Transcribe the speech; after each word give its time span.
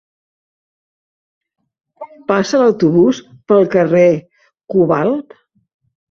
Quan 1.99 2.23
passa 2.31 2.61
l'autobús 2.61 3.19
pel 3.51 3.67
carrer 3.75 4.01
Cobalt? 4.75 5.37